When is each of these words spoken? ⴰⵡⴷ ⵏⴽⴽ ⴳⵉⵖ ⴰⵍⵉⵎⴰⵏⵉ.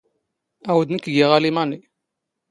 ⴰⵡⴷ 0.71 0.87
ⵏⴽⴽ 0.95 1.01
ⴳⵉⵖ 1.13 1.29
ⴰⵍⵉⵎⴰⵏⵉ. 1.37 1.79